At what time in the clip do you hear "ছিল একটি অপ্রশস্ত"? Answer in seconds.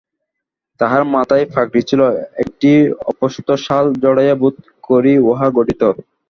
1.89-3.49